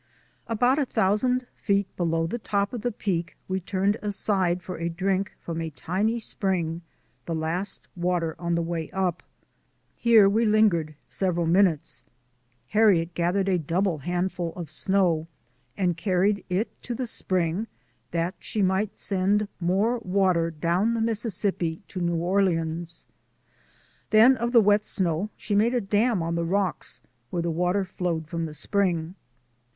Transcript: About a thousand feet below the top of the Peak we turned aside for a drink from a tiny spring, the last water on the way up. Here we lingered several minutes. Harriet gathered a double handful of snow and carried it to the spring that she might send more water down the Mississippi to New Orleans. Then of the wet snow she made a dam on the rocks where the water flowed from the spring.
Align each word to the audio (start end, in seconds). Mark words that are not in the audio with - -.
About 0.47 0.79
a 0.79 0.85
thousand 0.85 1.45
feet 1.53 1.85
below 1.95 2.25
the 2.25 2.39
top 2.39 2.73
of 2.73 2.81
the 2.81 2.91
Peak 2.91 3.37
we 3.47 3.59
turned 3.59 3.97
aside 4.01 4.63
for 4.63 4.79
a 4.79 4.89
drink 4.89 5.35
from 5.39 5.61
a 5.61 5.69
tiny 5.69 6.17
spring, 6.17 6.81
the 7.27 7.35
last 7.35 7.87
water 7.95 8.35
on 8.39 8.55
the 8.55 8.63
way 8.63 8.89
up. 8.93 9.21
Here 9.95 10.27
we 10.27 10.43
lingered 10.43 10.95
several 11.07 11.45
minutes. 11.45 12.03
Harriet 12.69 13.13
gathered 13.13 13.47
a 13.47 13.59
double 13.59 13.99
handful 13.99 14.53
of 14.55 14.71
snow 14.71 15.27
and 15.77 15.95
carried 15.95 16.43
it 16.49 16.81
to 16.81 16.95
the 16.95 17.05
spring 17.05 17.67
that 18.09 18.33
she 18.39 18.63
might 18.63 18.97
send 18.97 19.47
more 19.59 19.99
water 19.99 20.49
down 20.49 20.95
the 20.95 20.99
Mississippi 21.01 21.83
to 21.89 22.01
New 22.01 22.15
Orleans. 22.15 23.05
Then 24.09 24.35
of 24.35 24.51
the 24.51 24.61
wet 24.61 24.83
snow 24.83 25.29
she 25.37 25.53
made 25.53 25.75
a 25.75 25.79
dam 25.79 26.23
on 26.23 26.33
the 26.33 26.43
rocks 26.43 27.01
where 27.29 27.43
the 27.43 27.51
water 27.51 27.85
flowed 27.85 28.27
from 28.27 28.47
the 28.47 28.55
spring. 28.55 29.13